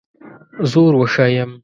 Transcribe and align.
زور 0.71 0.93
وښیم. 0.99 1.51